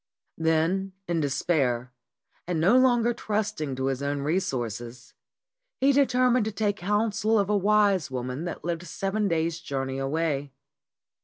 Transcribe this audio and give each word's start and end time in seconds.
Then 0.39 0.93
in 1.07 1.19
despair, 1.19 1.93
and 2.47 2.59
no 2.59 2.75
longer 2.75 3.13
trusting 3.13 3.75
to 3.75 3.85
his 3.85 4.01
own 4.01 4.21
resources, 4.23 5.13
he 5.79 5.91
determined 5.91 6.45
to 6.45 6.51
take 6.51 6.77
counsel 6.77 7.37
of 7.37 7.51
a 7.51 7.55
wise 7.55 8.09
woman 8.09 8.45
that 8.45 8.65
lived 8.65 8.87
seven 8.87 9.27
days' 9.27 9.59
journey 9.59 9.99
away. 9.99 10.53